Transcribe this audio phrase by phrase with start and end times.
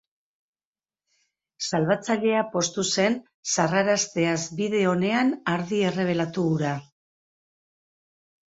[1.67, 3.17] Salbatzailea poztu zen
[3.57, 6.73] sarrarazteaz bide onean ardi errebelatu hura.